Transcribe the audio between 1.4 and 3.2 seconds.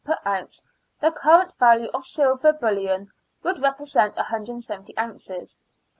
value of silver bullion,